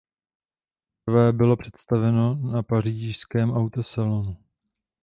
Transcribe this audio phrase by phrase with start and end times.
[1.05, 4.37] Poprvé bylo představeno na Pařížském autosalonu.